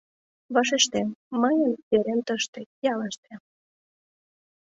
Вашештем: 0.53 1.07
мыйын 1.41 1.73
верем 1.91 2.19
тыште, 2.27 2.61
ялыште. 2.93 3.33